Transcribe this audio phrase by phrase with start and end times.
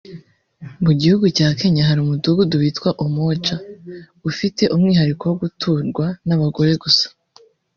[0.83, 3.55] Mu gihugu cya kenya hari umudugudu witwa Umoja
[4.29, 7.05] ufite umwihariko wo guturwa n’abagore gusa